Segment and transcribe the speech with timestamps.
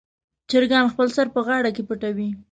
[0.49, 2.29] چرګان خپل سر په غاړه کې پټوي.